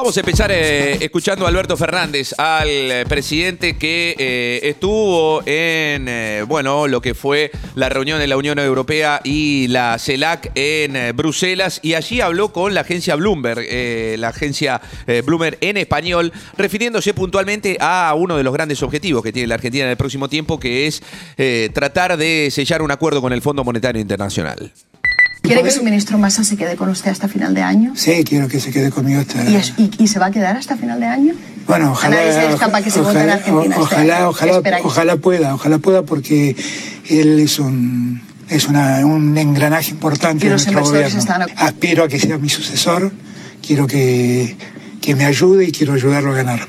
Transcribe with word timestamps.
Vamos 0.00 0.16
a 0.16 0.20
empezar 0.20 0.50
eh, 0.50 0.96
escuchando 1.04 1.44
a 1.44 1.50
Alberto 1.50 1.76
Fernández, 1.76 2.32
al 2.38 2.68
eh, 2.68 3.04
presidente 3.06 3.76
que 3.76 4.16
eh, 4.18 4.60
estuvo 4.62 5.42
en, 5.44 6.08
bueno, 6.48 6.88
lo 6.88 7.02
que 7.02 7.12
fue 7.12 7.50
la 7.74 7.90
reunión 7.90 8.18
de 8.18 8.26
la 8.26 8.38
Unión 8.38 8.58
Europea 8.58 9.20
y 9.24 9.68
la 9.68 9.98
CELAC 9.98 10.52
en 10.54 11.14
Bruselas 11.14 11.80
y 11.82 11.92
allí 11.92 12.22
habló 12.22 12.50
con 12.50 12.72
la 12.72 12.80
agencia 12.80 13.14
Bloomberg, 13.14 13.66
la 14.18 14.28
agencia 14.28 14.80
Bloomberg 15.26 15.58
en 15.60 15.76
español, 15.76 16.32
refiriéndose 16.56 17.12
puntualmente 17.12 17.76
a 17.78 18.14
uno 18.16 18.38
de 18.38 18.42
los 18.42 18.54
grandes 18.54 18.82
objetivos 18.82 19.22
que 19.22 19.32
tiene 19.32 19.48
la 19.48 19.56
Argentina 19.56 19.84
en 19.84 19.90
el 19.90 19.98
próximo 19.98 20.30
tiempo, 20.30 20.58
que 20.58 20.86
es 20.86 21.02
tratar 21.74 22.16
de 22.16 22.48
sellar 22.50 22.80
un 22.80 22.90
acuerdo 22.90 23.20
con 23.20 23.34
el 23.34 23.42
Fondo 23.42 23.64
Monetario 23.64 24.00
Internacional. 24.00 24.72
¿Quiere 25.42 25.62
que 25.62 25.70
su 25.70 25.82
ministro 25.82 26.18
Massa 26.18 26.44
se 26.44 26.56
quede 26.56 26.76
con 26.76 26.88
usted 26.90 27.10
hasta 27.10 27.26
final 27.28 27.54
de 27.54 27.62
año? 27.62 27.92
Sí, 27.96 28.22
quiero 28.24 28.46
que 28.46 28.60
se 28.60 28.70
quede 28.70 28.90
conmigo 28.90 29.20
hasta... 29.20 29.42
¿Y, 29.50 29.56
es- 29.56 29.72
y- 29.78 29.90
y 29.98 30.06
se 30.06 30.18
va 30.18 30.26
a 30.26 30.30
quedar 30.30 30.56
hasta 30.56 30.76
final 30.76 31.00
de 31.00 31.06
año? 31.06 31.34
Bueno, 31.66 31.92
ojalá, 31.92 32.16
A 32.16 32.20
nadie 32.20 32.32
se 32.32 32.46
le 32.46 32.52
escapa 32.54 32.82
que 32.82 32.90
se 32.90 33.00
vote 33.00 33.10
en 33.12 33.16
ojalá, 33.16 33.32
Argentina 33.34 33.76
ojalá, 33.78 34.28
ojalá, 34.28 34.80
ojalá 34.84 35.16
pueda, 35.16 35.54
ojalá 35.54 35.78
pueda 35.78 36.02
porque 36.02 36.56
él 37.08 37.40
es 37.40 37.58
un 37.58 38.22
es 38.48 38.66
una- 38.66 39.06
un 39.06 39.38
engranaje 39.38 39.92
importante 39.92 40.46
de 40.46 40.52
los 40.52 40.66
nuestro 40.66 40.84
gobierno. 40.84 41.18
están- 41.20 41.46
Aspiro 41.56 42.02
a 42.04 42.08
que 42.08 42.18
sea 42.18 42.36
mi 42.36 42.48
sucesor, 42.48 43.12
quiero 43.64 43.86
que, 43.86 44.56
que 45.00 45.14
me 45.14 45.24
ayude 45.24 45.66
y 45.66 45.72
quiero 45.72 45.92
ayudarlo 45.94 46.32
a 46.32 46.34
ganar. 46.34 46.66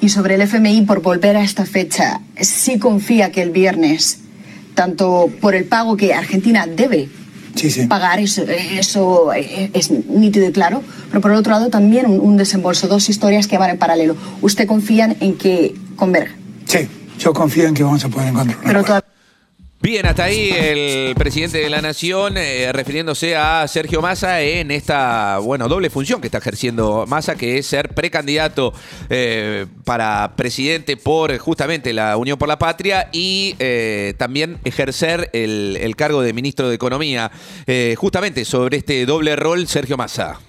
Y 0.00 0.08
sobre 0.08 0.36
el 0.36 0.40
FMI, 0.42 0.82
por 0.82 1.02
volver 1.02 1.36
a 1.36 1.42
esta 1.42 1.66
fecha, 1.66 2.20
sí 2.40 2.78
confía 2.78 3.30
que 3.30 3.42
el 3.42 3.50
viernes, 3.50 4.20
tanto 4.74 5.28
por 5.40 5.54
el 5.54 5.64
pago 5.64 5.96
que 5.98 6.14
Argentina 6.14 6.66
debe 6.66 7.10
Sí, 7.58 7.70
sí. 7.70 7.86
pagar, 7.86 8.20
eso, 8.20 8.42
eso 8.46 9.32
eh, 9.32 9.70
es 9.72 9.90
nítido 9.90 10.48
y 10.48 10.52
claro, 10.52 10.82
pero 11.08 11.20
por 11.20 11.32
el 11.32 11.36
otro 11.36 11.52
lado 11.52 11.68
también 11.68 12.06
un, 12.06 12.20
un 12.20 12.36
desembolso, 12.36 12.88
dos 12.88 13.08
historias 13.08 13.46
que 13.46 13.58
van 13.58 13.70
en 13.70 13.78
paralelo. 13.78 14.16
¿Usted 14.40 14.66
confía 14.66 15.16
en 15.20 15.34
que 15.34 15.74
converja? 15.96 16.34
Sí, 16.66 16.88
yo 17.18 17.32
confío 17.32 17.66
en 17.66 17.74
que 17.74 17.82
vamos 17.82 18.04
a 18.04 18.08
poder 18.08 18.28
encontrar 18.28 18.58
Pero. 18.64 19.07
Bien, 19.80 20.06
hasta 20.06 20.24
ahí 20.24 20.50
el 20.50 21.14
presidente 21.14 21.58
de 21.58 21.70
la 21.70 21.80
Nación 21.80 22.36
eh, 22.36 22.72
refiriéndose 22.72 23.36
a 23.36 23.66
Sergio 23.68 24.02
Massa 24.02 24.40
en 24.40 24.72
esta, 24.72 25.38
bueno, 25.38 25.68
doble 25.68 25.88
función 25.88 26.20
que 26.20 26.26
está 26.26 26.38
ejerciendo 26.38 27.04
Massa, 27.06 27.36
que 27.36 27.58
es 27.58 27.66
ser 27.68 27.94
precandidato 27.94 28.72
eh, 29.08 29.66
para 29.84 30.32
presidente 30.34 30.96
por 30.96 31.38
justamente 31.38 31.92
la 31.92 32.16
Unión 32.16 32.38
por 32.38 32.48
la 32.48 32.58
Patria 32.58 33.08
y 33.12 33.54
eh, 33.60 34.14
también 34.18 34.58
ejercer 34.64 35.30
el, 35.32 35.94
cargo 35.96 36.22
de 36.22 36.32
ministro 36.32 36.68
de 36.68 36.74
Economía. 36.74 37.30
Justamente 37.96 38.44
sobre 38.44 38.78
este 38.78 39.06
doble 39.06 39.36
rol, 39.36 39.66
Sergio 39.68 39.96
Massa. 39.96 40.40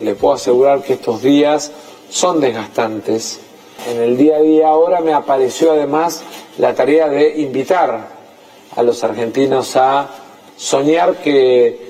Le 0.00 0.14
puedo 0.14 0.34
asegurar 0.34 0.82
que 0.82 0.94
estos 0.94 1.22
días 1.22 1.72
son 2.10 2.40
desgastantes. 2.40 3.40
En 3.90 4.00
el 4.00 4.16
día 4.16 4.36
a 4.36 4.40
día 4.40 4.68
ahora 4.68 5.00
me 5.00 5.12
apareció 5.12 5.72
además 5.72 6.22
la 6.58 6.74
tarea 6.74 7.08
de 7.08 7.40
invitar 7.40 8.15
a 8.74 8.82
los 8.82 9.02
argentinos 9.04 9.76
a 9.76 10.08
soñar 10.56 11.16
que 11.16 11.86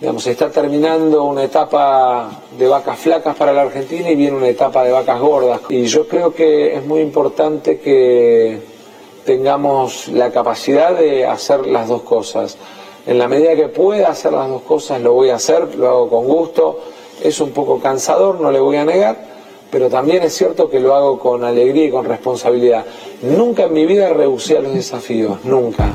digamos, 0.00 0.26
está 0.26 0.50
terminando 0.50 1.24
una 1.24 1.44
etapa 1.44 2.30
de 2.56 2.68
vacas 2.68 2.98
flacas 2.98 3.36
para 3.36 3.52
la 3.52 3.62
Argentina 3.62 4.10
y 4.10 4.14
viene 4.14 4.36
una 4.36 4.48
etapa 4.48 4.84
de 4.84 4.92
vacas 4.92 5.20
gordas. 5.20 5.60
Y 5.68 5.86
yo 5.86 6.06
creo 6.06 6.32
que 6.32 6.76
es 6.76 6.84
muy 6.84 7.00
importante 7.00 7.80
que 7.80 8.60
tengamos 9.24 10.08
la 10.08 10.30
capacidad 10.30 10.94
de 10.94 11.26
hacer 11.26 11.66
las 11.66 11.88
dos 11.88 12.02
cosas. 12.02 12.56
En 13.06 13.18
la 13.18 13.26
medida 13.26 13.56
que 13.56 13.68
pueda 13.68 14.08
hacer 14.08 14.32
las 14.32 14.48
dos 14.48 14.62
cosas, 14.62 15.00
lo 15.00 15.14
voy 15.14 15.30
a 15.30 15.36
hacer, 15.36 15.74
lo 15.76 15.88
hago 15.88 16.08
con 16.10 16.26
gusto. 16.26 16.80
Es 17.22 17.40
un 17.40 17.50
poco 17.50 17.80
cansador, 17.80 18.40
no 18.40 18.52
le 18.52 18.60
voy 18.60 18.76
a 18.76 18.84
negar, 18.84 19.16
pero 19.70 19.88
también 19.88 20.22
es 20.22 20.34
cierto 20.34 20.68
que 20.70 20.80
lo 20.80 20.94
hago 20.94 21.18
con 21.18 21.44
alegría 21.44 21.86
y 21.86 21.90
con 21.90 22.04
responsabilidad. 22.04 22.84
Nunca 23.22 23.64
en 23.64 23.72
mi 23.72 23.86
vida 23.86 24.12
rehusé 24.12 24.58
a 24.58 24.60
los 24.60 24.74
desafíos, 24.74 25.44
nunca. 25.44 25.92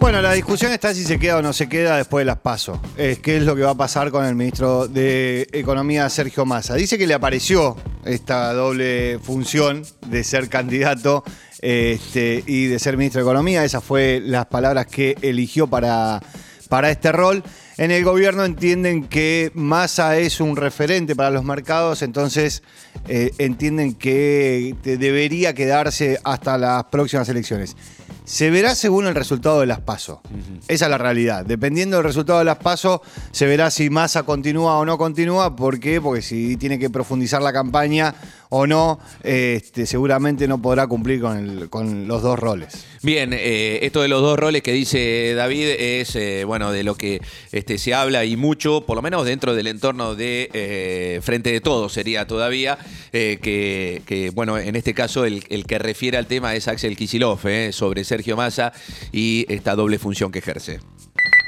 Bueno, 0.00 0.22
la 0.22 0.32
discusión 0.32 0.72
está 0.72 0.94
si 0.94 1.04
se 1.04 1.18
queda 1.18 1.38
o 1.38 1.42
no 1.42 1.52
se 1.52 1.68
queda 1.68 1.96
después 1.96 2.22
de 2.22 2.26
las 2.26 2.38
pasos. 2.38 2.78
Es 2.96 3.18
qué 3.18 3.36
es 3.36 3.42
lo 3.42 3.56
que 3.56 3.62
va 3.62 3.70
a 3.70 3.74
pasar 3.74 4.10
con 4.12 4.24
el 4.24 4.36
ministro 4.36 4.86
de 4.86 5.48
Economía, 5.52 6.08
Sergio 6.08 6.46
Massa. 6.46 6.76
Dice 6.76 6.96
que 6.96 7.06
le 7.06 7.14
apareció 7.14 7.76
esta 8.04 8.52
doble 8.52 9.18
función 9.18 9.82
de 10.06 10.22
ser 10.22 10.48
candidato 10.48 11.24
este, 11.60 12.44
y 12.46 12.66
de 12.66 12.78
ser 12.78 12.96
ministro 12.96 13.20
de 13.20 13.24
Economía. 13.24 13.64
Esas 13.64 13.82
fue 13.82 14.22
las 14.24 14.46
palabras 14.46 14.86
que 14.86 15.16
eligió 15.20 15.66
para, 15.66 16.22
para 16.68 16.90
este 16.90 17.10
rol. 17.10 17.42
En 17.78 17.92
el 17.92 18.02
gobierno 18.02 18.44
entienden 18.44 19.04
que 19.04 19.52
Massa 19.54 20.18
es 20.18 20.40
un 20.40 20.56
referente 20.56 21.14
para 21.14 21.30
los 21.30 21.44
mercados, 21.44 22.02
entonces 22.02 22.64
eh, 23.06 23.30
entienden 23.38 23.94
que 23.94 24.74
debería 24.82 25.54
quedarse 25.54 26.18
hasta 26.24 26.58
las 26.58 26.82
próximas 26.86 27.28
elecciones. 27.28 27.76
Se 28.24 28.50
verá 28.50 28.74
según 28.74 29.06
el 29.06 29.14
resultado 29.14 29.60
de 29.60 29.66
las 29.66 29.80
PASO. 29.80 30.20
Esa 30.66 30.84
es 30.86 30.90
la 30.90 30.98
realidad. 30.98 31.46
Dependiendo 31.46 31.96
del 31.96 32.04
resultado 32.04 32.40
de 32.40 32.44
las 32.46 32.58
PASO, 32.58 33.00
se 33.30 33.46
verá 33.46 33.70
si 33.70 33.90
Massa 33.90 34.24
continúa 34.24 34.76
o 34.76 34.84
no 34.84 34.98
continúa. 34.98 35.54
¿Por 35.54 35.78
qué? 35.78 36.00
Porque 36.00 36.20
si 36.20 36.56
tiene 36.56 36.80
que 36.80 36.90
profundizar 36.90 37.40
la 37.40 37.52
campaña 37.52 38.12
o 38.50 38.66
no, 38.66 38.98
este, 39.22 39.86
seguramente 39.86 40.48
no 40.48 40.60
podrá 40.62 40.86
cumplir 40.86 41.20
con, 41.20 41.36
el- 41.38 41.68
con 41.70 42.08
los 42.08 42.22
dos 42.22 42.38
roles. 42.38 42.86
Bien, 43.02 43.32
eh, 43.32 43.80
esto 43.82 44.02
de 44.02 44.08
los 44.08 44.22
dos 44.22 44.38
roles 44.38 44.62
que 44.62 44.72
dice 44.72 45.34
David 45.34 45.68
es, 45.78 46.16
eh, 46.16 46.44
bueno, 46.44 46.72
de 46.72 46.82
lo 46.82 46.94
que 46.94 47.20
este, 47.52 47.78
se 47.78 47.94
habla 47.94 48.24
y 48.24 48.36
mucho, 48.36 48.86
por 48.86 48.96
lo 48.96 49.02
menos 49.02 49.24
dentro 49.24 49.54
del 49.54 49.66
entorno 49.66 50.14
de 50.14 50.50
eh, 50.52 51.20
Frente 51.22 51.52
de 51.52 51.60
Todos 51.60 51.92
sería 51.92 52.26
todavía, 52.26 52.78
eh, 53.12 53.38
que, 53.42 54.02
que, 54.06 54.30
bueno, 54.30 54.58
en 54.58 54.76
este 54.76 54.94
caso 54.94 55.24
el, 55.24 55.44
el 55.48 55.66
que 55.66 55.78
refiere 55.78 56.16
al 56.18 56.26
tema 56.26 56.54
es 56.54 56.68
Axel 56.68 56.96
Kisilov, 56.96 57.40
eh, 57.46 57.72
sobre 57.72 58.04
Sergio 58.04 58.36
Massa 58.36 58.72
y 59.12 59.46
esta 59.48 59.74
doble 59.76 59.98
función 59.98 60.32
que 60.32 60.38
ejerce. 60.40 60.80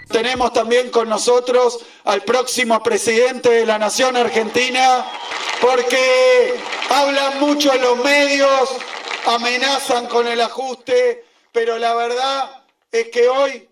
Tenemos 0.08 0.52
también 0.52 0.90
con 0.90 1.08
nosotros 1.08 1.78
al 2.04 2.22
próximo 2.22 2.82
presidente 2.82 3.48
de 3.48 3.64
la 3.64 3.78
Nación 3.78 4.16
Argentina, 4.16 5.04
porque 5.60 6.54
hablan 6.88 7.38
mucho 7.40 7.74
los 7.74 7.98
medios, 7.98 8.70
amenazan 9.26 10.06
con 10.06 10.26
el 10.26 10.40
ajuste, 10.40 11.24
pero 11.52 11.78
la 11.78 11.94
verdad 11.94 12.62
es 12.90 13.08
que 13.08 13.28
hoy, 13.28 13.68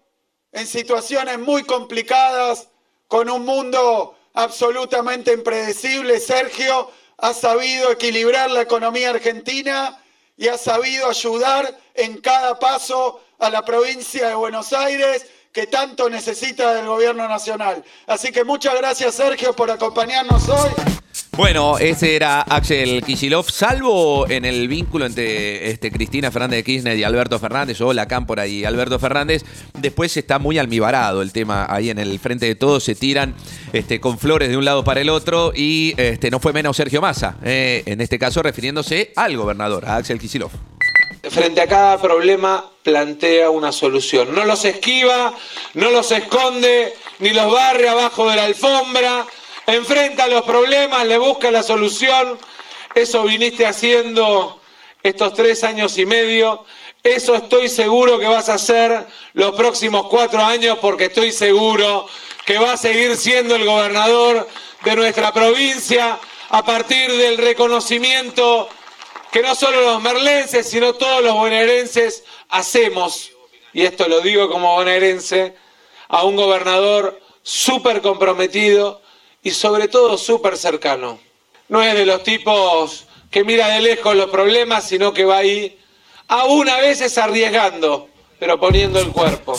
en 0.52 0.66
situaciones 0.66 1.38
muy 1.38 1.62
complicadas, 1.64 2.68
con 3.06 3.30
un 3.30 3.44
mundo 3.44 4.16
absolutamente 4.34 5.32
impredecible, 5.32 6.20
Sergio 6.20 6.90
ha 7.16 7.32
sabido 7.32 7.90
equilibrar 7.90 8.50
la 8.50 8.62
economía 8.62 9.10
argentina 9.10 10.02
y 10.36 10.48
ha 10.48 10.58
sabido 10.58 11.08
ayudar 11.08 11.76
en 11.94 12.20
cada 12.20 12.58
paso 12.58 13.20
a 13.38 13.50
la 13.50 13.64
provincia 13.64 14.28
de 14.28 14.34
Buenos 14.34 14.72
Aires 14.72 15.26
que 15.52 15.66
tanto 15.66 16.10
necesita 16.10 16.74
del 16.74 16.86
gobierno 16.86 17.26
nacional. 17.26 17.82
Así 18.06 18.30
que 18.30 18.44
muchas 18.44 18.76
gracias 18.76 19.14
Sergio 19.14 19.54
por 19.56 19.70
acompañarnos 19.70 20.48
hoy. 20.48 20.97
Bueno, 21.38 21.78
ese 21.78 22.16
era 22.16 22.40
Axel 22.40 23.00
Kisilov, 23.04 23.48
salvo 23.48 24.28
en 24.28 24.44
el 24.44 24.66
vínculo 24.66 25.06
entre 25.06 25.70
este, 25.70 25.92
Cristina 25.92 26.32
Fernández 26.32 26.56
de 26.56 26.64
Kirchner 26.64 26.98
y 26.98 27.04
Alberto 27.04 27.38
Fernández, 27.38 27.80
o 27.80 27.92
la 27.92 28.08
Cámpora 28.08 28.48
y 28.48 28.64
Alberto 28.64 28.98
Fernández. 28.98 29.44
Después 29.74 30.16
está 30.16 30.40
muy 30.40 30.58
almibarado 30.58 31.22
el 31.22 31.32
tema 31.32 31.64
ahí 31.70 31.90
en 31.90 32.00
el 32.00 32.18
frente 32.18 32.46
de 32.46 32.56
todos, 32.56 32.82
se 32.82 32.96
tiran 32.96 33.36
este, 33.72 34.00
con 34.00 34.18
flores 34.18 34.48
de 34.48 34.56
un 34.56 34.64
lado 34.64 34.82
para 34.82 35.00
el 35.00 35.10
otro 35.10 35.52
y 35.54 35.94
este, 35.96 36.28
no 36.32 36.40
fue 36.40 36.52
menos 36.52 36.76
Sergio 36.76 37.00
Massa, 37.00 37.36
eh, 37.44 37.84
en 37.86 38.00
este 38.00 38.18
caso 38.18 38.42
refiriéndose 38.42 39.12
al 39.14 39.36
gobernador, 39.36 39.86
a 39.86 39.94
Axel 39.94 40.18
Kisilov. 40.18 40.50
Frente 41.22 41.60
a 41.60 41.68
cada 41.68 42.00
problema 42.02 42.68
plantea 42.82 43.50
una 43.50 43.70
solución. 43.70 44.34
No 44.34 44.44
los 44.44 44.64
esquiva, 44.64 45.32
no 45.74 45.92
los 45.92 46.10
esconde, 46.10 46.94
ni 47.20 47.30
los 47.30 47.52
barre 47.52 47.88
abajo 47.88 48.28
de 48.28 48.34
la 48.34 48.44
alfombra. 48.44 49.24
Enfrenta 49.68 50.26
los 50.28 50.44
problemas, 50.44 51.06
le 51.06 51.18
busca 51.18 51.50
la 51.50 51.62
solución. 51.62 52.38
Eso 52.94 53.24
viniste 53.24 53.66
haciendo 53.66 54.62
estos 55.02 55.34
tres 55.34 55.62
años 55.62 55.98
y 55.98 56.06
medio. 56.06 56.64
Eso 57.02 57.34
estoy 57.34 57.68
seguro 57.68 58.18
que 58.18 58.26
vas 58.26 58.48
a 58.48 58.54
hacer 58.54 59.06
los 59.34 59.54
próximos 59.54 60.06
cuatro 60.08 60.42
años 60.42 60.78
porque 60.80 61.04
estoy 61.04 61.32
seguro 61.32 62.06
que 62.46 62.56
va 62.56 62.72
a 62.72 62.76
seguir 62.78 63.14
siendo 63.18 63.56
el 63.56 63.66
gobernador 63.66 64.48
de 64.84 64.96
nuestra 64.96 65.34
provincia 65.34 66.18
a 66.48 66.64
partir 66.64 67.12
del 67.12 67.36
reconocimiento 67.36 68.70
que 69.30 69.42
no 69.42 69.54
solo 69.54 69.82
los 69.82 70.00
merlenses, 70.00 70.66
sino 70.70 70.94
todos 70.94 71.22
los 71.22 71.34
bonaerenses 71.34 72.24
hacemos, 72.48 73.32
y 73.74 73.82
esto 73.82 74.08
lo 74.08 74.22
digo 74.22 74.48
como 74.48 74.76
bonaerense, 74.76 75.54
a 76.08 76.24
un 76.24 76.36
gobernador 76.36 77.20
súper 77.42 78.00
comprometido 78.00 79.02
y 79.48 79.50
sobre 79.50 79.88
todo 79.88 80.18
súper 80.18 80.58
cercano. 80.58 81.18
No 81.68 81.82
es 81.82 81.94
de 81.94 82.04
los 82.04 82.22
tipos 82.22 83.06
que 83.30 83.44
mira 83.44 83.68
de 83.68 83.80
lejos 83.80 84.14
los 84.14 84.28
problemas, 84.28 84.86
sino 84.86 85.14
que 85.14 85.24
va 85.24 85.38
ahí, 85.38 85.78
aún 86.28 86.68
a 86.68 86.76
veces 86.76 87.16
arriesgando, 87.16 88.08
pero 88.38 88.60
poniendo 88.60 89.00
el 89.00 89.08
cuerpo. 89.08 89.58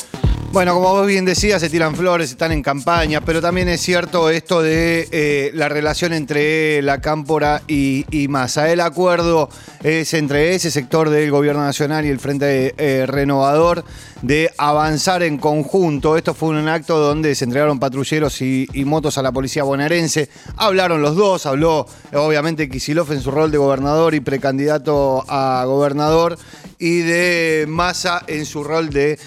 Bueno, 0.52 0.74
como 0.74 0.94
vos 0.94 1.06
bien 1.06 1.26
decías, 1.26 1.62
se 1.62 1.70
tiran 1.70 1.96
flores, 1.96 2.32
están 2.32 2.52
en 2.52 2.64
campaña, 2.64 3.22
pero 3.22 3.40
también 3.40 3.70
es 3.70 3.82
cierto 3.82 4.32
esto 4.32 4.64
de 4.64 5.08
eh, 5.12 5.52
la 5.54 5.70
relación 5.70 6.12
entre 6.12 6.82
la 6.82 7.02
Cámpora 7.02 7.62
y, 7.68 8.04
y 8.10 8.28
Massa. 8.30 8.72
El 8.72 8.82
acuerdo 8.82 9.50
es 9.84 10.12
entre 10.16 10.56
ese 10.56 10.72
sector 10.72 11.12
del 11.12 11.30
Gobierno 11.30 11.62
Nacional 11.62 12.04
y 12.06 12.10
el 12.10 12.20
Frente 12.20 12.74
eh, 12.78 13.06
Renovador 13.06 13.86
de 14.24 14.50
avanzar 14.58 15.22
en 15.22 15.38
conjunto. 15.38 16.18
Esto 16.18 16.34
fue 16.34 16.50
un 16.50 16.68
acto 16.68 16.98
donde 16.98 17.36
se 17.36 17.46
entregaron 17.46 17.80
patrulleros 17.80 18.42
y, 18.42 18.68
motos 18.86 19.20
a 19.20 19.22
la 19.22 19.32
policía 19.32 19.64
bonaerense. 19.64 20.30
Hablaron 20.58 21.02
los 21.04 21.16
dos, 21.16 21.46
habló 21.46 21.86
obviamente 22.14 22.70
Kisilov 22.70 23.12
en 23.12 23.22
su 23.22 23.30
rol 23.30 23.52
de 23.52 23.60
gobernador 23.60 24.16
y 24.16 24.20
precandidato 24.20 25.24
a 25.28 25.64
gobernador 25.66 26.38
y 26.80 27.00
de 27.00 27.66
Massa 27.68 28.24
en 28.28 28.46
su 28.46 28.64
rol 28.64 28.90
de 28.90 29.20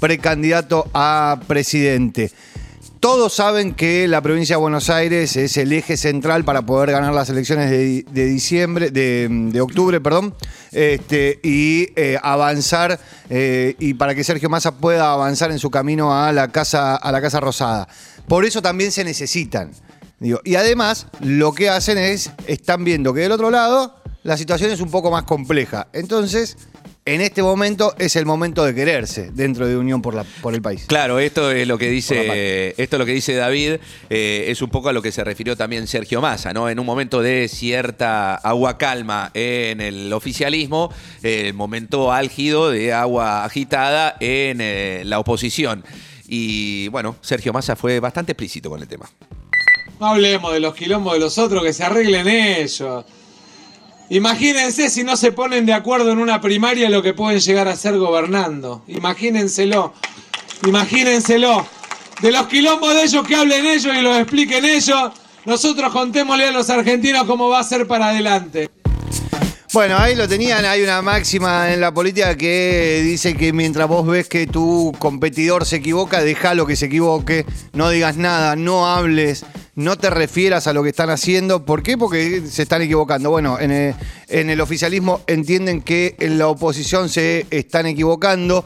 precandidato 0.00 0.88
a 0.94 1.40
presidente. 1.46 2.30
Todos 3.00 3.32
saben 3.32 3.74
que 3.74 4.08
la 4.08 4.20
provincia 4.22 4.56
de 4.56 4.60
Buenos 4.60 4.90
Aires 4.90 5.36
es 5.36 5.56
el 5.56 5.72
eje 5.72 5.96
central 5.96 6.44
para 6.44 6.62
poder 6.62 6.90
ganar 6.90 7.14
las 7.14 7.30
elecciones 7.30 7.70
de, 7.70 8.04
diciembre, 8.26 8.90
de, 8.90 9.60
octubre, 9.60 10.00
perdón, 10.00 10.34
este, 10.72 11.38
y 11.44 11.90
eh, 11.94 12.18
avanzar 12.20 12.98
eh, 13.30 13.76
y 13.78 13.94
para 13.94 14.16
que 14.16 14.24
Sergio 14.24 14.50
Massa 14.50 14.78
pueda 14.78 15.12
avanzar 15.12 15.52
en 15.52 15.60
su 15.60 15.70
camino 15.70 16.12
a 16.12 16.32
la 16.32 16.48
casa, 16.48 16.96
a 16.96 17.12
la 17.12 17.20
casa 17.20 17.38
rosada. 17.38 17.86
Por 18.26 18.44
eso 18.44 18.62
también 18.62 18.90
se 18.90 19.04
necesitan. 19.04 19.70
Y 20.20 20.56
además, 20.56 21.06
lo 21.20 21.52
que 21.52 21.70
hacen 21.70 21.96
es, 21.96 22.32
están 22.48 22.82
viendo 22.82 23.14
que 23.14 23.20
del 23.20 23.30
otro 23.30 23.50
lado 23.50 23.94
la 24.24 24.36
situación 24.36 24.72
es 24.72 24.80
un 24.80 24.90
poco 24.90 25.10
más 25.12 25.22
compleja. 25.22 25.86
Entonces, 25.92 26.56
en 27.14 27.20
este 27.20 27.42
momento 27.42 27.94
es 27.98 28.16
el 28.16 28.26
momento 28.26 28.64
de 28.64 28.74
quererse 28.74 29.30
dentro 29.32 29.66
de 29.66 29.76
Unión 29.76 30.02
por, 30.02 30.14
la, 30.14 30.24
por 30.42 30.54
el 30.54 30.62
país. 30.62 30.84
Claro, 30.86 31.18
esto 31.18 31.50
es 31.50 31.66
lo 31.66 31.78
que 31.78 31.88
dice, 31.88 32.74
esto 32.76 32.96
es 32.96 32.98
lo 32.98 33.06
que 33.06 33.12
dice 33.12 33.34
David, 33.34 33.76
eh, 34.10 34.46
es 34.48 34.60
un 34.60 34.68
poco 34.68 34.90
a 34.90 34.92
lo 34.92 35.00
que 35.00 35.10
se 35.10 35.24
refirió 35.24 35.56
también 35.56 35.86
Sergio 35.86 36.20
Massa, 36.20 36.52
¿no? 36.52 36.68
En 36.68 36.78
un 36.78 36.86
momento 36.86 37.22
de 37.22 37.48
cierta 37.48 38.34
agua 38.34 38.78
calma 38.78 39.30
en 39.34 39.80
el 39.80 40.12
oficialismo, 40.12 40.92
el 41.22 41.54
momento 41.54 42.12
álgido 42.12 42.70
de 42.70 42.92
agua 42.92 43.44
agitada 43.44 44.16
en 44.20 44.60
eh, 44.60 45.02
la 45.04 45.18
oposición. 45.18 45.84
Y 46.26 46.88
bueno, 46.88 47.16
Sergio 47.22 47.52
Massa 47.52 47.74
fue 47.74 48.00
bastante 48.00 48.32
explícito 48.32 48.68
con 48.68 48.82
el 48.82 48.88
tema. 48.88 49.08
No 49.98 50.08
hablemos 50.08 50.52
de 50.52 50.60
los 50.60 50.74
quilombos 50.74 51.14
de 51.14 51.20
los 51.20 51.38
otros, 51.38 51.62
que 51.64 51.72
se 51.72 51.84
arreglen 51.84 52.28
ellos. 52.28 53.04
Imagínense 54.10 54.88
si 54.88 55.04
no 55.04 55.16
se 55.16 55.32
ponen 55.32 55.66
de 55.66 55.74
acuerdo 55.74 56.12
en 56.12 56.18
una 56.18 56.40
primaria 56.40 56.88
lo 56.88 57.02
que 57.02 57.12
pueden 57.12 57.40
llegar 57.40 57.68
a 57.68 57.76
ser 57.76 57.98
gobernando. 57.98 58.82
Imagínenselo. 58.88 59.92
Imagínenselo. 60.66 61.66
De 62.22 62.32
los 62.32 62.46
quilombos 62.46 62.94
de 62.94 63.02
ellos 63.02 63.26
que 63.26 63.36
hablen 63.36 63.66
ellos 63.66 63.94
y 63.94 64.00
los 64.00 64.18
expliquen 64.18 64.64
ellos. 64.64 65.12
Nosotros 65.44 65.92
contémosle 65.92 66.48
a 66.48 66.52
los 66.52 66.70
argentinos 66.70 67.24
cómo 67.24 67.48
va 67.48 67.60
a 67.60 67.64
ser 67.64 67.86
para 67.86 68.08
adelante. 68.08 68.70
Bueno, 69.74 69.98
ahí 69.98 70.14
lo 70.14 70.26
tenían, 70.26 70.64
hay 70.64 70.82
una 70.82 71.02
máxima 71.02 71.72
en 71.72 71.82
la 71.82 71.92
política 71.92 72.36
que 72.36 73.02
dice 73.04 73.36
que 73.36 73.52
mientras 73.52 73.86
vos 73.86 74.06
ves 74.06 74.26
que 74.26 74.46
tu 74.46 74.94
competidor 74.98 75.66
se 75.66 75.76
equivoca, 75.76 76.22
déjalo 76.22 76.66
que 76.66 76.74
se 76.74 76.86
equivoque, 76.86 77.44
no 77.74 77.90
digas 77.90 78.16
nada, 78.16 78.56
no 78.56 78.86
hables, 78.86 79.44
no 79.78 79.96
te 79.96 80.10
refieras 80.10 80.66
a 80.66 80.72
lo 80.72 80.82
que 80.82 80.88
están 80.88 81.08
haciendo. 81.08 81.64
¿Por 81.64 81.84
qué? 81.84 81.96
Porque 81.96 82.42
se 82.50 82.62
están 82.62 82.82
equivocando. 82.82 83.30
Bueno, 83.30 83.60
en 83.60 83.70
el, 83.70 83.94
en 84.26 84.50
el 84.50 84.60
oficialismo 84.60 85.20
entienden 85.28 85.82
que 85.82 86.16
en 86.18 86.36
la 86.36 86.48
oposición 86.48 87.08
se 87.08 87.46
están 87.52 87.86
equivocando 87.86 88.64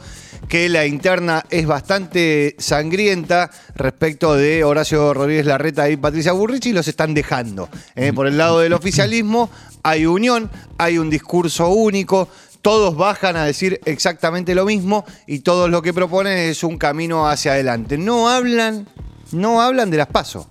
que 0.49 0.70
la 0.70 0.87
interna 0.87 1.44
es 1.50 1.67
bastante 1.67 2.56
sangrienta 2.59 3.50
respecto 3.75 4.35
de 4.35 4.64
Horacio 4.64 5.12
Rodríguez 5.12 5.44
Larreta 5.44 5.91
y 5.91 5.99
Patricia 5.99 6.32
Burrich 6.32 6.64
y 6.64 6.73
los 6.73 6.88
están 6.88 7.12
dejando. 7.12 7.69
Eh, 7.94 8.14
Por 8.14 8.26
el 8.26 8.38
lado 8.38 8.61
del 8.61 8.73
oficialismo 8.73 9.50
hay 9.82 10.06
unión, 10.06 10.50
hay 10.79 10.97
un 10.97 11.11
discurso 11.11 11.69
único, 11.69 12.26
todos 12.62 12.97
bajan 12.97 13.37
a 13.37 13.44
decir 13.44 13.81
exactamente 13.85 14.55
lo 14.55 14.64
mismo 14.64 15.05
y 15.26 15.41
todos 15.41 15.69
lo 15.69 15.82
que 15.82 15.93
proponen 15.93 16.38
es 16.38 16.64
un 16.64 16.79
camino 16.79 17.29
hacia 17.29 17.53
adelante. 17.53 17.99
No 17.99 18.31
hablan, 18.31 18.88
no 19.31 19.61
hablan 19.61 19.91
de 19.91 19.99
las 19.99 20.06
pasos. 20.06 20.47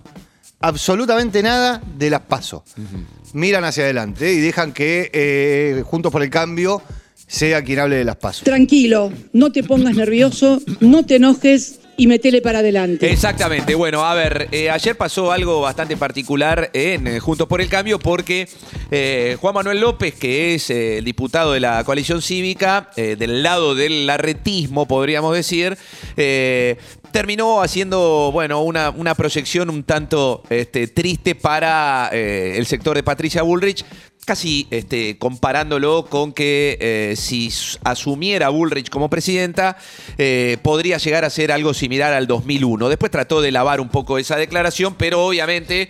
Absolutamente 0.62 1.42
nada 1.42 1.82
de 1.98 2.08
las 2.08 2.20
pasos. 2.22 2.62
Miran 3.32 3.64
hacia 3.64 3.84
adelante 3.84 4.32
y 4.32 4.38
dejan 4.38 4.72
que 4.72 5.10
eh, 5.12 5.82
Juntos 5.84 6.12
por 6.12 6.22
el 6.22 6.30
Cambio 6.30 6.82
sea 7.26 7.62
quien 7.62 7.78
hable 7.78 7.96
de 7.96 8.04
las 8.04 8.16
pasos. 8.16 8.44
Tranquilo, 8.44 9.12
no 9.32 9.50
te 9.52 9.62
pongas 9.62 9.94
nervioso, 9.94 10.60
no 10.80 11.04
te 11.04 11.16
enojes 11.16 11.80
y 11.96 12.06
metele 12.06 12.40
para 12.42 12.60
adelante. 12.60 13.10
Exactamente. 13.10 13.74
Bueno, 13.74 14.04
a 14.04 14.14
ver, 14.14 14.48
eh, 14.50 14.70
ayer 14.70 14.96
pasó 14.96 15.32
algo 15.32 15.60
bastante 15.60 15.96
particular 15.96 16.70
en 16.72 17.06
eh, 17.06 17.20
Juntos 17.20 17.46
por 17.48 17.60
el 17.60 17.68
Cambio 17.68 17.98
porque 17.98 18.48
eh, 18.90 19.36
Juan 19.40 19.54
Manuel 19.54 19.80
López, 19.80 20.14
que 20.14 20.54
es 20.54 20.70
eh, 20.70 20.98
el 20.98 21.04
diputado 21.04 21.52
de 21.52 21.60
la 21.60 21.82
coalición 21.84 22.22
cívica, 22.22 22.90
eh, 22.96 23.16
del 23.18 23.42
lado 23.42 23.74
del 23.74 24.06
larretismo, 24.06 24.86
podríamos 24.86 25.34
decir, 25.34 25.76
eh, 26.16 26.76
terminó 27.12 27.62
haciendo, 27.62 28.30
bueno, 28.32 28.62
una, 28.62 28.90
una 28.90 29.14
proyección 29.14 29.70
un 29.70 29.84
tanto 29.84 30.42
este, 30.50 30.88
triste 30.88 31.34
para 31.34 32.08
eh, 32.12 32.54
el 32.56 32.66
sector 32.66 32.96
de 32.96 33.02
Patricia 33.02 33.42
Bullrich, 33.42 33.84
casi 34.24 34.66
este, 34.70 35.18
comparándolo 35.18 36.06
con 36.08 36.32
que 36.32 36.78
eh, 36.80 37.14
si 37.16 37.52
asumiera 37.84 38.48
Bullrich 38.48 38.88
como 38.88 39.10
presidenta, 39.10 39.76
eh, 40.16 40.58
podría 40.62 40.98
llegar 40.98 41.24
a 41.24 41.30
ser 41.30 41.52
algo 41.52 41.74
similar 41.74 42.12
al 42.12 42.26
2001. 42.26 42.88
Después 42.88 43.10
trató 43.10 43.40
de 43.40 43.50
lavar 43.50 43.80
un 43.80 43.88
poco 43.88 44.18
esa 44.18 44.36
declaración, 44.36 44.94
pero 44.94 45.26
obviamente 45.26 45.88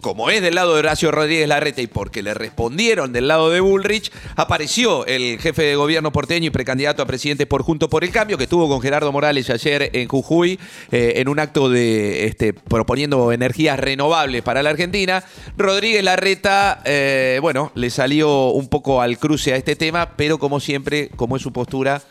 como 0.00 0.30
es 0.30 0.42
del 0.42 0.54
lado 0.54 0.74
de 0.74 0.80
Horacio 0.80 1.10
Rodríguez 1.10 1.48
Larreta 1.48 1.82
y 1.82 1.86
porque 1.86 2.22
le 2.22 2.34
respondieron 2.34 3.12
del 3.12 3.28
lado 3.28 3.50
de 3.50 3.60
Bullrich, 3.60 4.10
apareció 4.36 5.06
el 5.06 5.38
jefe 5.38 5.62
de 5.62 5.76
gobierno 5.76 6.12
porteño 6.12 6.46
y 6.46 6.50
precandidato 6.50 7.02
a 7.02 7.06
presidente 7.06 7.46
por 7.46 7.62
Junto 7.62 7.88
por 7.88 8.04
el 8.04 8.10
Cambio, 8.10 8.38
que 8.38 8.44
estuvo 8.44 8.68
con 8.68 8.80
Gerardo 8.80 9.12
Morales 9.12 9.50
ayer 9.50 9.90
en 9.92 10.08
Jujuy, 10.08 10.58
eh, 10.90 11.14
en 11.16 11.28
un 11.28 11.38
acto 11.38 11.68
de 11.68 12.26
este, 12.26 12.52
proponiendo 12.52 13.32
energías 13.32 13.78
renovables 13.78 14.42
para 14.42 14.62
la 14.62 14.70
Argentina. 14.70 15.24
Rodríguez 15.56 16.02
Larreta, 16.02 16.82
eh, 16.84 17.38
bueno, 17.42 17.72
le 17.74 17.90
salió 17.90 18.48
un 18.48 18.68
poco 18.68 19.00
al 19.02 19.18
cruce 19.18 19.52
a 19.52 19.56
este 19.56 19.76
tema, 19.76 20.16
pero 20.16 20.38
como 20.38 20.60
siempre, 20.60 21.10
como 21.16 21.36
es 21.36 21.42
su 21.42 21.52
postura, 21.52 22.02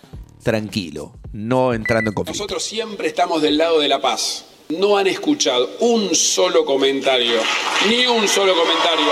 tranquilo, 0.43 1.13
no 1.33 1.73
entrando 1.73 2.11
en 2.11 2.15
conflicto. 2.15 2.43
Nosotros 2.43 2.63
siempre 2.63 3.07
estamos 3.07 3.41
del 3.41 3.57
lado 3.57 3.79
de 3.79 3.87
la 3.87 4.01
paz. 4.01 4.48
No 4.77 4.99
han 4.99 5.07
escuchado 5.07 5.67
un 5.79 6.13
solo 6.13 6.63
comentario, 6.63 7.41
ni 7.89 8.05
un 8.05 8.27
solo 8.27 8.53
comentario, 8.53 9.11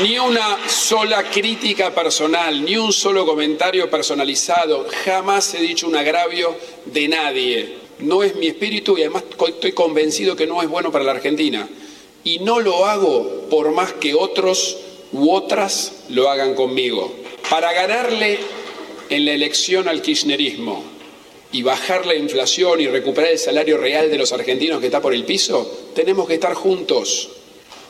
ni 0.00 0.20
una 0.20 0.68
sola 0.68 1.24
crítica 1.24 1.92
personal, 1.92 2.64
ni 2.64 2.76
un 2.76 2.92
solo 2.92 3.26
comentario 3.26 3.90
personalizado. 3.90 4.86
Jamás 5.04 5.52
he 5.54 5.62
dicho 5.62 5.88
un 5.88 5.96
agravio 5.96 6.56
de 6.84 7.08
nadie. 7.08 7.74
No 7.98 8.22
es 8.22 8.36
mi 8.36 8.46
espíritu 8.46 8.96
y 8.96 9.00
además 9.00 9.24
estoy 9.48 9.72
convencido 9.72 10.36
que 10.36 10.46
no 10.46 10.62
es 10.62 10.68
bueno 10.68 10.92
para 10.92 11.04
la 11.04 11.10
Argentina. 11.10 11.68
Y 12.22 12.38
no 12.38 12.60
lo 12.60 12.86
hago 12.86 13.48
por 13.50 13.72
más 13.72 13.94
que 13.94 14.14
otros 14.14 14.76
u 15.10 15.32
otras 15.32 16.04
lo 16.10 16.30
hagan 16.30 16.54
conmigo. 16.54 17.12
Para 17.50 17.72
ganarle 17.72 18.38
en 19.10 19.24
la 19.24 19.32
elección 19.32 19.88
al 19.88 20.02
kirchnerismo, 20.02 20.93
y 21.54 21.62
bajar 21.62 22.04
la 22.04 22.16
inflación 22.16 22.80
y 22.80 22.88
recuperar 22.88 23.30
el 23.30 23.38
salario 23.38 23.78
real 23.78 24.10
de 24.10 24.18
los 24.18 24.32
argentinos 24.32 24.80
que 24.80 24.86
está 24.86 25.00
por 25.00 25.14
el 25.14 25.24
piso, 25.24 25.70
tenemos 25.94 26.26
que 26.26 26.34
estar 26.34 26.52
juntos. 26.52 27.30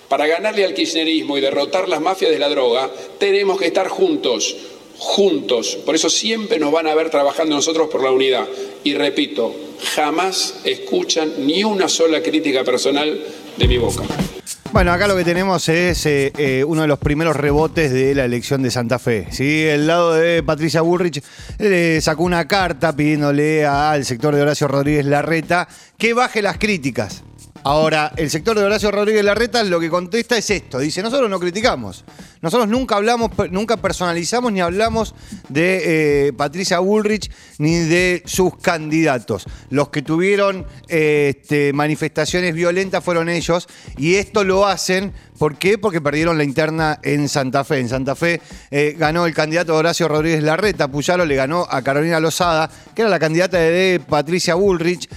Para 0.06 0.26
ganarle 0.26 0.66
al 0.66 0.74
kirchnerismo 0.74 1.38
y 1.38 1.40
derrotar 1.40 1.88
las 1.88 2.02
mafias 2.02 2.30
de 2.30 2.38
la 2.38 2.50
droga, 2.50 2.90
tenemos 3.18 3.58
que 3.58 3.66
estar 3.66 3.88
juntos, 3.88 4.54
juntos. 4.98 5.78
Por 5.86 5.94
eso 5.94 6.10
siempre 6.10 6.58
nos 6.58 6.72
van 6.72 6.88
a 6.88 6.94
ver 6.94 7.08
trabajando 7.08 7.56
nosotros 7.56 7.88
por 7.88 8.02
la 8.02 8.10
unidad. 8.10 8.46
Y 8.84 8.92
repito, 8.92 9.54
jamás 9.94 10.56
escuchan 10.64 11.32
ni 11.46 11.64
una 11.64 11.88
sola 11.88 12.22
crítica 12.22 12.64
personal 12.64 13.18
de 13.56 13.66
mi 13.66 13.78
boca. 13.78 14.02
Bueno, 14.74 14.90
acá 14.90 15.06
lo 15.06 15.16
que 15.16 15.22
tenemos 15.22 15.68
es 15.68 16.04
eh, 16.04 16.32
eh, 16.36 16.64
uno 16.64 16.82
de 16.82 16.88
los 16.88 16.98
primeros 16.98 17.36
rebotes 17.36 17.92
de 17.92 18.12
la 18.12 18.24
elección 18.24 18.60
de 18.60 18.72
Santa 18.72 18.98
Fe. 18.98 19.28
¿sí? 19.30 19.62
El 19.62 19.86
lado 19.86 20.14
de 20.14 20.42
Patricia 20.42 20.80
Bullrich 20.80 21.22
le 21.60 22.00
sacó 22.00 22.24
una 22.24 22.48
carta 22.48 22.92
pidiéndole 22.92 23.64
al 23.64 24.04
sector 24.04 24.34
de 24.34 24.42
Horacio 24.42 24.66
Rodríguez 24.66 25.06
Larreta 25.06 25.68
que 25.96 26.12
baje 26.12 26.42
las 26.42 26.58
críticas. 26.58 27.22
Ahora, 27.66 28.12
el 28.16 28.28
sector 28.28 28.58
de 28.58 28.62
Horacio 28.62 28.90
Rodríguez 28.90 29.24
Larreta 29.24 29.64
lo 29.64 29.80
que 29.80 29.88
contesta 29.88 30.36
es 30.36 30.50
esto. 30.50 30.78
Dice, 30.78 31.02
nosotros 31.02 31.30
no 31.30 31.40
criticamos. 31.40 32.04
Nosotros 32.44 32.68
nunca 32.68 32.96
hablamos, 32.96 33.30
nunca 33.50 33.78
personalizamos 33.78 34.52
ni 34.52 34.60
hablamos 34.60 35.14
de 35.48 36.26
eh, 36.26 36.32
Patricia 36.34 36.78
Bullrich 36.78 37.30
ni 37.56 37.76
de 37.76 38.22
sus 38.26 38.58
candidatos. 38.58 39.46
Los 39.70 39.88
que 39.88 40.02
tuvieron 40.02 40.66
eh, 40.88 41.32
este, 41.34 41.72
manifestaciones 41.72 42.54
violentas 42.54 43.02
fueron 43.02 43.30
ellos 43.30 43.66
y 43.96 44.16
esto 44.16 44.44
lo 44.44 44.66
hacen 44.66 45.14
¿Por 45.38 45.56
qué? 45.58 45.78
Porque 45.78 46.00
perdieron 46.00 46.38
la 46.38 46.44
interna 46.44 47.00
en 47.02 47.28
Santa 47.28 47.64
Fe. 47.64 47.80
En 47.80 47.88
Santa 47.88 48.14
Fe 48.14 48.40
eh, 48.70 48.94
ganó 48.96 49.26
el 49.26 49.34
candidato 49.34 49.74
Horacio 49.74 50.06
Rodríguez 50.06 50.44
Larreta, 50.44 50.86
Puyaro 50.86 51.24
le 51.24 51.34
ganó 51.34 51.66
a 51.68 51.82
Carolina 51.82 52.20
Lozada, 52.20 52.70
que 52.94 53.02
era 53.02 53.10
la 53.10 53.18
candidata 53.18 53.58
de 53.58 54.00
Patricia 54.08 54.54
Bullrich, 54.54 55.08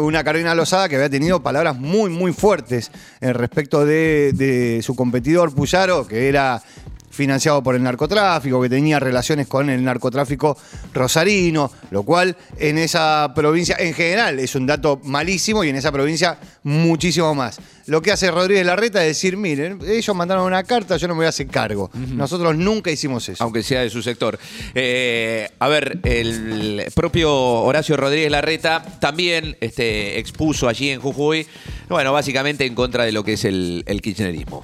una 0.00 0.24
Carolina 0.24 0.56
Lozada 0.56 0.88
que 0.88 0.96
había 0.96 1.08
tenido 1.08 1.40
palabras 1.40 1.76
muy, 1.76 1.89
muy 2.08 2.32
fuertes 2.32 2.90
respecto 3.34 3.84
de, 3.84 4.32
de 4.34 4.80
su 4.82 4.94
competidor 4.94 5.54
Puyaro, 5.54 6.06
que 6.06 6.28
era 6.28 6.62
financiado 7.10 7.62
por 7.62 7.74
el 7.74 7.82
narcotráfico, 7.82 8.62
que 8.62 8.68
tenía 8.68 9.00
relaciones 9.00 9.46
con 9.46 9.68
el 9.68 9.84
narcotráfico 9.84 10.56
rosarino, 10.94 11.70
lo 11.90 12.02
cual 12.04 12.36
en 12.58 12.78
esa 12.78 13.32
provincia, 13.34 13.76
en 13.78 13.94
general, 13.94 14.38
es 14.38 14.54
un 14.54 14.66
dato 14.66 15.00
malísimo 15.04 15.64
y 15.64 15.68
en 15.68 15.76
esa 15.76 15.92
provincia 15.92 16.38
muchísimo 16.62 17.34
más. 17.34 17.58
Lo 17.86 18.00
que 18.02 18.12
hace 18.12 18.30
Rodríguez 18.30 18.64
Larreta 18.64 19.02
es 19.02 19.16
decir, 19.16 19.36
miren, 19.36 19.80
ellos 19.84 20.14
mandaron 20.14 20.44
una 20.44 20.62
carta, 20.62 20.96
yo 20.96 21.08
no 21.08 21.14
me 21.14 21.18
voy 21.18 21.26
a 21.26 21.30
hacer 21.30 21.48
cargo. 21.48 21.90
Nosotros 21.92 22.56
nunca 22.56 22.90
hicimos 22.90 23.28
eso. 23.28 23.42
Aunque 23.42 23.64
sea 23.64 23.80
de 23.80 23.90
su 23.90 24.00
sector. 24.00 24.38
Eh, 24.74 25.48
a 25.58 25.66
ver, 25.66 25.98
el 26.04 26.84
propio 26.94 27.32
Horacio 27.34 27.96
Rodríguez 27.96 28.30
Larreta 28.30 28.84
también 29.00 29.56
este, 29.60 30.20
expuso 30.20 30.68
allí 30.68 30.90
en 30.90 31.00
Jujuy, 31.00 31.46
bueno, 31.88 32.12
básicamente 32.12 32.64
en 32.64 32.76
contra 32.76 33.04
de 33.04 33.10
lo 33.10 33.24
que 33.24 33.32
es 33.32 33.44
el, 33.44 33.82
el 33.86 34.00
kirchnerismo. 34.00 34.62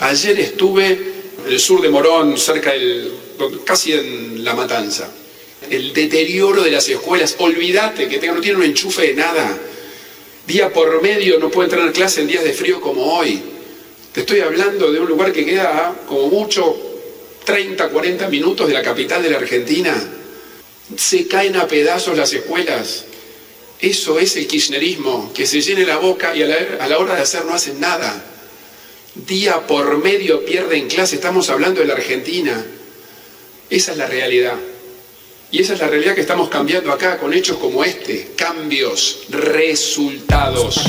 Ayer 0.00 0.40
estuve 0.40 1.21
el 1.46 1.58
sur 1.60 1.80
de 1.80 1.88
Morón, 1.88 2.38
cerca 2.38 2.72
del, 2.72 3.12
casi 3.64 3.92
en 3.92 4.44
La 4.44 4.54
Matanza. 4.54 5.10
El 5.70 5.92
deterioro 5.92 6.62
de 6.62 6.70
las 6.70 6.88
escuelas, 6.88 7.36
olvídate 7.38 8.08
que 8.08 8.26
no 8.28 8.40
tienen 8.40 8.60
un 8.60 8.66
enchufe 8.66 9.08
de 9.08 9.14
nada. 9.14 9.58
Día 10.46 10.72
por 10.72 11.00
medio 11.02 11.38
no 11.38 11.50
pueden 11.50 11.70
tener 11.70 11.92
clase 11.92 12.22
en 12.22 12.26
días 12.26 12.44
de 12.44 12.52
frío 12.52 12.80
como 12.80 13.18
hoy. 13.18 13.40
Te 14.12 14.20
estoy 14.20 14.40
hablando 14.40 14.92
de 14.92 15.00
un 15.00 15.08
lugar 15.08 15.32
que 15.32 15.46
queda 15.46 15.94
como 16.06 16.28
mucho 16.28 16.76
30, 17.44 17.88
40 17.88 18.28
minutos 18.28 18.66
de 18.66 18.74
la 18.74 18.82
capital 18.82 19.22
de 19.22 19.30
la 19.30 19.38
Argentina. 19.38 19.94
Se 20.96 21.26
caen 21.26 21.56
a 21.56 21.66
pedazos 21.66 22.16
las 22.16 22.32
escuelas. 22.32 23.04
Eso 23.80 24.18
es 24.18 24.36
el 24.36 24.46
kirchnerismo, 24.46 25.32
que 25.32 25.46
se 25.46 25.60
llene 25.60 25.84
la 25.84 25.96
boca 25.96 26.36
y 26.36 26.42
a 26.42 26.46
la, 26.46 26.56
a 26.80 26.88
la 26.88 26.98
hora 26.98 27.16
de 27.16 27.22
hacer 27.22 27.44
no 27.44 27.54
hacen 27.54 27.80
nada 27.80 28.31
día 29.14 29.66
por 29.66 30.02
medio 30.02 30.44
pierden 30.44 30.88
clase, 30.88 31.16
estamos 31.16 31.50
hablando 31.50 31.80
de 31.80 31.86
la 31.86 31.94
Argentina. 31.94 32.64
Esa 33.70 33.92
es 33.92 33.98
la 33.98 34.06
realidad. 34.06 34.54
Y 35.50 35.60
esa 35.60 35.74
es 35.74 35.80
la 35.80 35.88
realidad 35.88 36.14
que 36.14 36.22
estamos 36.22 36.48
cambiando 36.48 36.92
acá 36.92 37.18
con 37.18 37.34
hechos 37.34 37.58
como 37.58 37.84
este, 37.84 38.32
cambios, 38.36 39.24
resultados. 39.28 40.80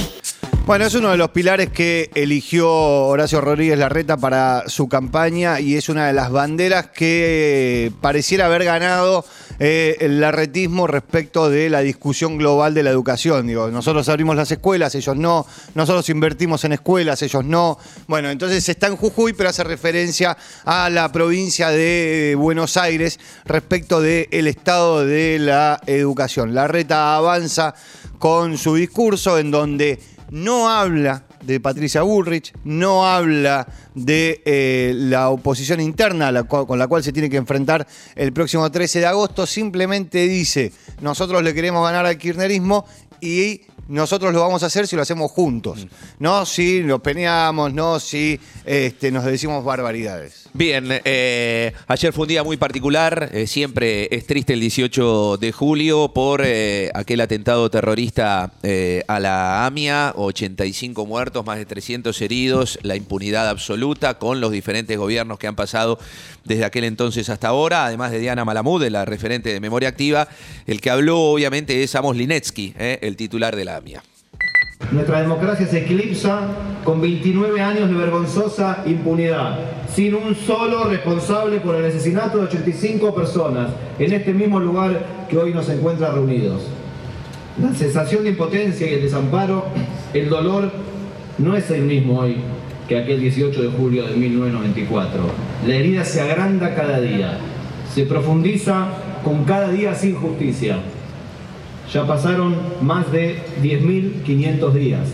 Bueno, 0.66 0.86
es 0.86 0.94
uno 0.96 1.12
de 1.12 1.18
los 1.18 1.32
pilares 1.32 1.70
que 1.70 2.10
eligió 2.16 2.72
Horacio 2.72 3.42
Rodríguez 3.42 3.78
Larreta 3.78 4.16
para 4.16 4.64
su 4.68 4.88
campaña 4.88 5.60
y 5.60 5.76
es 5.76 5.90
una 5.90 6.08
de 6.08 6.14
las 6.14 6.32
banderas 6.32 6.88
que 6.88 7.92
pareciera 8.00 8.46
haber 8.46 8.64
ganado 8.64 9.26
eh, 9.60 9.98
el 10.00 10.20
larretismo 10.20 10.88
respecto 10.88 11.50
de 11.50 11.70
la 11.70 11.82
discusión 11.82 12.38
global 12.38 12.74
de 12.74 12.84
la 12.84 12.90
educación. 12.90 13.48
Digo, 13.48 13.70
nosotros 13.70 14.08
abrimos 14.10 14.36
las 14.36 14.52
escuelas, 14.52 14.96
ellos 14.96 15.16
no, 15.16 15.46
nosotros 15.76 16.10
invertimos 16.10 16.64
en 16.66 16.74
escuelas, 16.74 17.22
ellos 17.22 17.46
no. 17.46 17.78
Bueno, 18.08 18.30
entonces 18.30 18.68
está 18.68 18.88
en 18.88 18.96
Jujuy, 18.96 19.34
pero 19.34 19.50
hace 19.50 19.64
referencia 19.64 20.38
a 20.66 20.90
la 20.90 21.12
provincia 21.12 21.70
de 21.70 22.36
Buenos 22.38 22.78
Aires 22.78 23.20
respecto 23.46 24.02
del 24.02 24.48
estado 24.48 25.06
de 25.06 25.40
la 25.40 25.80
educación. 25.86 26.54
Larreta 26.56 27.16
avanza 27.16 27.76
con 28.20 28.58
su 28.58 28.76
discurso 28.76 29.38
en 29.38 29.52
donde 29.52 30.00
no 30.30 30.70
habla 30.70 31.24
de 31.46 31.60
Patricia 31.60 32.02
Bullrich, 32.02 32.54
no 32.64 33.06
habla 33.06 33.68
de 33.96 34.42
eh, 34.46 34.94
la 34.96 35.30
oposición 35.30 35.80
interna 35.80 36.44
con 36.46 36.80
la 36.80 36.88
cual 36.88 37.04
se 37.04 37.12
tiene 37.12 37.30
que 37.30 37.38
enfrentar 37.38 37.88
el 38.16 38.34
próximo 38.34 38.70
13 38.72 39.00
de 39.00 39.06
agosto, 39.06 39.46
simplemente 39.46 40.28
dice, 40.28 40.72
nosotros 41.02 41.44
le 41.44 41.54
queremos 41.54 41.86
ganar 41.86 42.06
al 42.06 42.18
kirchnerismo 42.18 42.86
y 43.22 43.62
nosotros 43.88 44.34
lo 44.34 44.42
vamos 44.42 44.64
a 44.64 44.68
hacer 44.68 44.88
si 44.88 44.96
lo 44.96 45.02
hacemos 45.02 45.32
juntos, 45.32 45.88
no 46.20 46.46
si 46.46 46.82
nos 46.84 47.02
peleamos, 47.02 47.74
no 47.74 48.00
si 48.00 48.40
este, 48.66 49.12
nos 49.12 49.26
decimos 49.26 49.64
barbaridades. 49.64 50.43
Bien, 50.56 50.88
eh, 51.04 51.74
ayer 51.88 52.14
fue 52.14 52.24
un 52.24 52.28
día 52.28 52.44
muy 52.44 52.58
particular, 52.58 53.32
eh, 53.34 53.48
siempre 53.48 54.08
es 54.16 54.28
triste 54.28 54.54
el 54.54 54.60
18 54.60 55.38
de 55.38 55.52
julio 55.52 56.14
por 56.14 56.44
eh, 56.46 56.92
aquel 56.94 57.22
atentado 57.22 57.72
terrorista 57.72 58.52
a 59.08 59.20
la 59.20 59.66
AMIA, 59.66 60.14
85 60.16 61.08
muertos, 61.08 61.44
más 61.44 61.58
de 61.58 61.66
300 61.66 62.22
heridos, 62.22 62.78
la 62.84 62.96
impunidad 62.96 63.50
absoluta 63.50 64.20
con 64.20 64.42
los 64.42 64.52
diferentes 64.52 64.96
gobiernos 64.96 65.40
que 65.40 65.48
han 65.48 65.56
pasado 65.56 65.98
desde 66.44 66.66
aquel 66.66 66.84
entonces 66.84 67.30
hasta 67.30 67.48
ahora, 67.48 67.88
además 67.88 68.12
de 68.12 68.20
Diana 68.20 68.46
Malamud, 68.46 68.86
la 68.90 69.06
referente 69.06 69.52
de 69.52 69.60
Memoria 69.60 69.90
Activa, 69.90 70.28
el 70.68 70.82
que 70.82 70.92
habló 70.92 71.20
obviamente 71.20 71.82
es 71.82 71.96
Amos 71.96 72.16
Linetsky, 72.16 72.76
el 72.78 73.16
titular 73.16 73.56
de 73.56 73.66
la 73.66 73.78
AMIA. 73.78 74.04
Nuestra 74.92 75.22
democracia 75.22 75.66
se 75.66 75.80
eclipsa 75.80 76.42
con 76.84 77.02
29 77.02 77.62
años 77.62 77.90
de 77.90 77.96
vergonzosa 77.96 78.84
impunidad, 78.86 79.58
sin 79.94 80.14
un 80.16 80.36
solo 80.36 80.86
responsable 80.86 81.60
por 81.60 81.76
el 81.76 81.86
asesinato 81.86 82.38
de 82.40 82.46
85 82.46 83.16
personas 83.16 83.70
en 83.98 84.14
este 84.14 84.34
mismo 84.34 84.60
lugar 84.60 85.26
que 85.30 85.38
hoy 85.38 85.54
nos 85.54 85.70
encuentra 85.70 86.12
reunidos. 86.12 86.68
La 87.62 87.74
sensación 87.74 88.24
de 88.24 88.32
impotencia 88.32 88.90
y 88.90 88.96
el 88.96 89.02
desamparo, 89.02 89.66
el 90.14 90.30
dolor, 90.30 90.72
no 91.38 91.56
es 91.56 91.70
el 91.72 91.82
mismo 91.82 92.20
hoy 92.20 92.38
que 92.88 92.98
aquel 92.98 93.20
18 93.22 93.62
de 93.62 93.70
julio 93.70 94.06
de 94.06 94.16
1994. 94.16 95.22
La 95.68 95.76
herida 95.76 96.04
se 96.04 96.22
agranda 96.22 96.76
cada 96.76 97.00
día, 97.00 97.38
se 97.94 98.06
profundiza 98.06 98.88
con 99.24 99.46
cada 99.46 99.70
día 99.70 99.96
sin 99.96 100.16
justicia. 100.16 100.78
Ya 101.94 102.08
pasaron 102.08 102.56
más 102.82 103.12
de 103.12 103.40
10.500 103.62 104.74
días. 104.74 105.10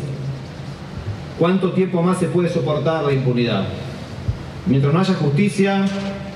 ¿Cuánto 1.37 1.73
tiempo 1.73 2.01
más 2.01 2.19
se 2.19 2.27
puede 2.27 2.47
soportar 2.47 3.03
la 3.03 3.11
impunidad? 3.11 3.67
Mientras 4.65 4.93
no 4.93 5.01
haya 5.01 5.13
justicia, 5.13 5.85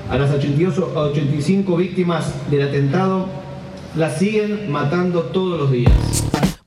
a 0.10 0.18
las 0.18 0.32
85 0.32 1.78
víctimas 1.78 2.34
del 2.52 2.68
atentado 2.68 3.28
las 3.96 4.18
siguen 4.18 4.70
matando 4.70 5.22
todos 5.22 5.62
los 5.62 5.72
días. 5.72 6.23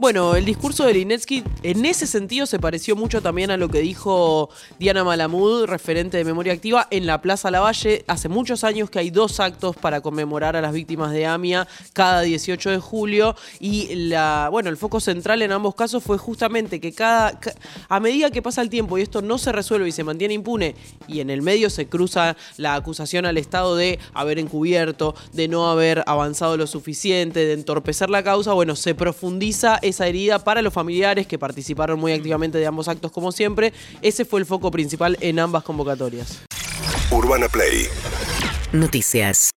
Bueno, 0.06 0.36
el 0.36 0.44
discurso 0.44 0.84
de 0.84 0.94
Linetsky 0.94 1.42
en 1.64 1.84
ese 1.84 2.06
sentido 2.06 2.46
se 2.46 2.60
pareció 2.60 2.94
mucho 2.94 3.20
también 3.20 3.50
a 3.50 3.56
lo 3.56 3.68
que 3.68 3.80
dijo 3.80 4.50
Diana 4.78 5.02
Malamud, 5.02 5.64
referente 5.64 6.16
de 6.16 6.25
Memoria 6.25 6.52
Activa, 6.52 6.86
en 6.92 7.06
la 7.06 7.20
Plaza 7.20 7.50
Lavalle. 7.50 8.04
Hace 8.06 8.28
muchos 8.28 8.62
años 8.62 8.88
que 8.88 9.00
hay 9.00 9.10
dos 9.10 9.40
actos 9.40 9.75
para 9.75 10.02
conmemorar 10.02 10.54
a 10.54 10.60
las 10.60 10.72
víctimas 10.72 11.10
de 11.10 11.26
AMIA 11.26 11.66
cada 11.92 12.20
18 12.20 12.70
de 12.70 12.78
julio 12.78 13.34
y 13.58 13.92
la, 13.96 14.48
bueno, 14.48 14.70
el 14.70 14.76
foco 14.76 15.00
central 15.00 15.42
en 15.42 15.50
ambos 15.50 15.75
casos 15.75 16.04
fue 16.04 16.18
justamente 16.18 16.80
que 16.80 16.92
cada, 16.92 17.40
a 17.88 17.98
medida 17.98 18.30
que 18.30 18.42
pasa 18.42 18.62
el 18.62 18.70
tiempo 18.70 18.98
y 18.98 19.02
esto 19.02 19.22
no 19.22 19.38
se 19.38 19.50
resuelve 19.50 19.88
y 19.88 19.92
se 19.92 20.04
mantiene 20.04 20.34
impune 20.34 20.76
y 21.08 21.18
en 21.18 21.30
el 21.30 21.42
medio 21.42 21.68
se 21.68 21.88
cruza 21.88 22.36
la 22.58 22.76
acusación 22.76 23.26
al 23.26 23.38
Estado 23.38 23.75
de 23.75 23.98
haber 24.14 24.38
encubierto, 24.38 25.16
de 25.32 25.48
no 25.48 25.68
haber 25.68 26.04
avanzado 26.06 26.56
lo 26.56 26.68
suficiente, 26.68 27.44
de 27.44 27.54
entorpecer 27.54 28.08
la 28.08 28.22
causa, 28.22 28.52
bueno, 28.52 28.76
se 28.76 28.94
profundiza 28.94 29.80
esa 29.96 30.06
herida 30.06 30.38
para 30.38 30.60
los 30.60 30.72
familiares 30.72 31.26
que 31.26 31.38
participaron 31.38 31.98
muy 31.98 32.12
activamente 32.12 32.58
de 32.58 32.66
ambos 32.66 32.86
actos 32.86 33.10
como 33.10 33.32
siempre. 33.32 33.72
Ese 34.02 34.24
fue 34.26 34.40
el 34.40 34.46
foco 34.46 34.70
principal 34.70 35.16
en 35.20 35.38
ambas 35.38 35.64
convocatorias. 35.64 36.42
Urbana 37.10 37.48
Play. 37.48 37.86
Noticias. 38.72 39.50